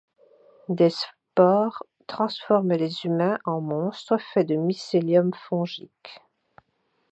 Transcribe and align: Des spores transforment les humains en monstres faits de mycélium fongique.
Des 0.67 0.89
spores 0.89 1.83
transforment 2.07 2.73
les 2.73 3.05
humains 3.05 3.37
en 3.45 3.61
monstres 3.61 4.17
faits 4.17 4.47
de 4.47 4.55
mycélium 4.55 5.31
fongique. 5.35 6.17